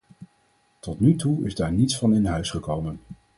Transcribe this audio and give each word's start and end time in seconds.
Tot 0.79 0.99
nu 0.99 1.15
toe 1.15 1.45
is 1.45 1.55
daar 1.55 1.71
niets 1.71 1.97
van 1.97 2.13
in 2.13 2.25
huis 2.25 2.49
gekomen. 2.49 2.99